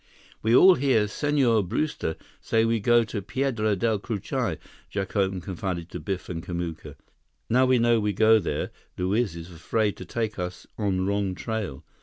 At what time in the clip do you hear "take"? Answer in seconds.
10.05-10.39